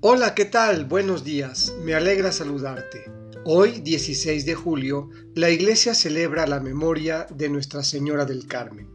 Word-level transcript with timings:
Hola, 0.00 0.32
¿qué 0.36 0.44
tal? 0.44 0.84
Buenos 0.84 1.24
días. 1.24 1.74
Me 1.82 1.92
alegra 1.92 2.30
saludarte. 2.30 3.10
Hoy, 3.44 3.80
16 3.80 4.46
de 4.46 4.54
julio, 4.54 5.10
la 5.34 5.50
iglesia 5.50 5.92
celebra 5.92 6.46
la 6.46 6.60
memoria 6.60 7.26
de 7.34 7.48
Nuestra 7.48 7.82
Señora 7.82 8.24
del 8.24 8.46
Carmen. 8.46 8.88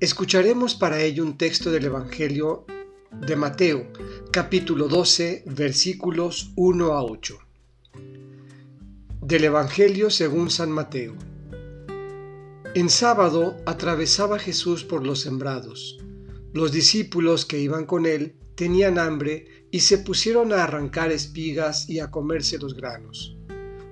Escucharemos 0.00 0.74
para 0.74 1.02
ello 1.02 1.24
un 1.24 1.36
texto 1.36 1.70
del 1.70 1.84
Evangelio 1.84 2.64
de 3.20 3.36
Mateo, 3.36 3.92
capítulo 4.32 4.88
12, 4.88 5.44
versículos 5.44 6.52
1 6.56 6.94
a 6.94 7.04
8. 7.04 7.38
Del 9.20 9.44
Evangelio 9.44 10.08
según 10.08 10.48
San 10.48 10.70
Mateo. 10.70 11.16
En 12.74 12.88
sábado 12.88 13.58
atravesaba 13.66 14.38
Jesús 14.38 14.84
por 14.84 15.06
los 15.06 15.20
sembrados. 15.20 15.98
Los 16.54 16.72
discípulos 16.72 17.44
que 17.44 17.58
iban 17.58 17.84
con 17.84 18.06
él 18.06 18.36
tenían 18.60 18.98
hambre 18.98 19.46
y 19.70 19.80
se 19.80 19.96
pusieron 19.96 20.52
a 20.52 20.64
arrancar 20.64 21.10
espigas 21.10 21.88
y 21.88 21.98
a 21.98 22.10
comerse 22.10 22.58
los 22.58 22.74
granos. 22.74 23.34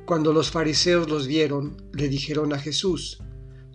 Cuando 0.05 0.31
los 0.31 0.51
fariseos 0.51 1.09
los 1.09 1.27
vieron, 1.27 1.89
le 1.95 2.11
dijeron 2.11 2.53
a 2.53 2.59
Jesús, 2.59 3.19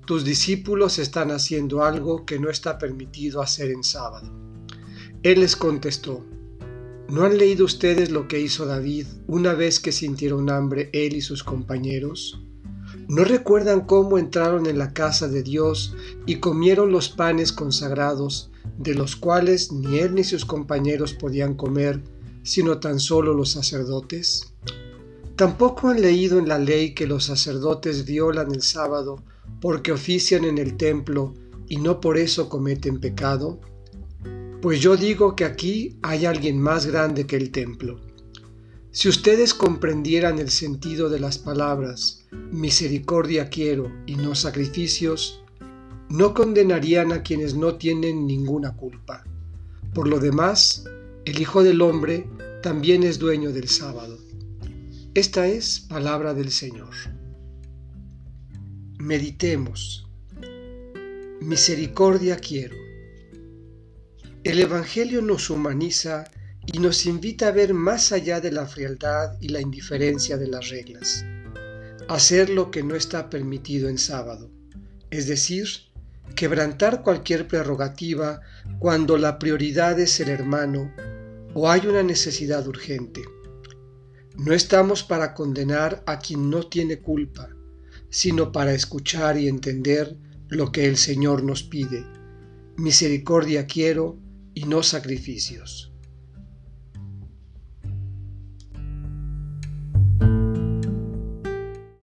Tus 0.06 0.24
discípulos 0.24 1.00
están 1.00 1.32
haciendo 1.32 1.84
algo 1.84 2.28
que 2.28 2.38
no 2.38 2.48
está 2.52 2.78
permitido 2.78 3.42
hacer 3.42 3.72
en 3.72 3.84
sábado. 3.84 4.32
Él 5.24 5.40
les 5.40 5.56
contestó, 5.56 6.24
¿No 7.10 7.24
han 7.24 7.40
leído 7.40 7.66
ustedes 7.66 8.12
lo 8.12 8.28
que 8.28 8.40
hizo 8.40 8.68
David 8.68 9.08
una 9.26 9.56
vez 9.56 9.80
que 9.80 9.92
sintieron 9.92 10.52
hambre 10.52 10.92
él 10.94 11.16
y 11.16 11.22
sus 11.22 11.44
compañeros? 11.44 12.40
¿No 13.16 13.24
recuerdan 13.24 13.82
cómo 13.82 14.18
entraron 14.18 14.66
en 14.66 14.80
la 14.80 14.92
casa 14.92 15.28
de 15.28 15.44
Dios 15.44 15.96
y 16.26 16.38
comieron 16.38 16.92
los 16.92 17.10
panes 17.10 17.52
consagrados, 17.52 18.50
de 18.80 18.96
los 18.96 19.16
cuales 19.16 19.72
ni 19.72 20.00
él 20.00 20.16
ni 20.16 20.24
sus 20.24 20.46
compañeros 20.46 21.14
podían 21.14 21.54
comer, 21.54 22.02
sino 22.42 22.80
tan 22.80 23.00
solo 23.00 23.36
los 23.36 23.52
sacerdotes? 23.52 24.56
¿Tampoco 25.36 25.90
han 25.90 26.02
leído 26.02 26.40
en 26.40 26.48
la 26.48 26.58
ley 26.58 26.96
que 26.96 27.06
los 27.06 27.26
sacerdotes 27.26 28.04
violan 28.08 28.52
el 28.52 28.64
sábado 28.64 29.24
porque 29.62 29.92
ofician 29.92 30.44
en 30.44 30.58
el 30.58 30.76
templo 30.76 31.36
y 31.70 31.78
no 31.78 32.02
por 32.02 32.18
eso 32.18 32.50
cometen 32.50 33.00
pecado? 33.00 33.62
Pues 34.60 34.80
yo 34.82 34.98
digo 34.98 35.36
que 35.36 35.46
aquí 35.46 36.00
hay 36.02 36.26
alguien 36.26 36.60
más 36.60 36.88
grande 36.88 37.28
que 37.28 37.36
el 37.36 37.52
templo. 37.52 38.00
Si 38.96 39.10
ustedes 39.10 39.56
comprendieran 39.56 40.38
el 40.38 40.52
sentido 40.52 41.10
de 41.10 41.20
las 41.20 41.40
palabras, 41.40 42.28
misericordia 42.52 43.50
quiero 43.50 43.92
y 44.06 44.16
no 44.18 44.36
sacrificios, 44.36 45.44
no 46.10 46.36
condenarían 46.36 47.12
a 47.12 47.24
quienes 47.24 47.56
no 47.56 47.74
tienen 47.78 48.28
ninguna 48.28 48.76
culpa. 48.76 49.24
Por 49.96 50.08
lo 50.08 50.20
demás, 50.20 50.86
el 51.26 51.42
Hijo 51.42 51.64
del 51.64 51.82
Hombre 51.82 52.30
también 52.62 53.02
es 53.02 53.18
dueño 53.18 53.52
del 53.52 53.68
sábado. 53.68 54.20
Esta 55.16 55.48
es 55.48 55.80
palabra 55.80 56.36
del 56.36 56.52
Señor. 56.52 56.94
Meditemos. 59.00 60.08
Misericordia 61.42 62.38
quiero. 62.38 62.76
El 64.44 64.60
Evangelio 64.60 65.24
nos 65.24 65.50
humaniza 65.50 66.26
y 66.66 66.80
nos 66.80 67.06
invita 67.06 67.50
a 67.50 67.52
ver 67.52 67.74
más 67.74 68.12
allá 68.12 68.40
de 68.40 68.52
la 68.52 68.66
frialdad 68.66 69.38
y 69.42 69.50
la 69.50 69.60
indiferencia 69.60 70.38
de 70.38 70.48
las 70.48 70.70
reglas, 70.70 71.26
hacer 72.08 72.50
lo 72.50 72.72
que 72.72 72.84
no 72.84 72.96
está 72.96 73.30
permitido 73.30 73.90
en 73.90 73.98
sábado, 73.98 74.50
es 75.10 75.28
decir, 75.28 75.68
quebrantar 76.36 77.04
cualquier 77.04 77.48
prerrogativa 77.48 78.42
cuando 78.80 79.18
la 79.18 79.40
prioridad 79.40 80.00
es 80.00 80.20
el 80.20 80.30
hermano 80.30 80.92
o 81.54 81.70
hay 81.70 81.86
una 81.86 82.04
necesidad 82.04 82.66
urgente. 82.68 83.22
No 84.36 84.54
estamos 84.54 85.04
para 85.04 85.34
condenar 85.34 86.04
a 86.08 86.18
quien 86.18 86.50
no 86.50 86.68
tiene 86.68 87.00
culpa, 87.00 87.50
sino 88.10 88.52
para 88.52 88.74
escuchar 88.74 89.38
y 89.38 89.48
entender 89.48 90.18
lo 90.50 90.72
que 90.72 90.88
el 90.88 90.98
Señor 90.98 91.44
nos 91.44 91.64
pide. 91.64 92.04
Misericordia 92.78 93.68
quiero 93.68 94.18
y 94.56 94.64
no 94.64 94.82
sacrificios. 94.82 95.93